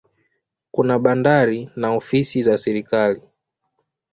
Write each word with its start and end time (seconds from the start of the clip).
Kuna 0.71 0.99
bandari 0.99 1.69
na 1.75 1.91
ofisi 1.95 2.41
za 2.41 2.57
serikali. 2.57 3.21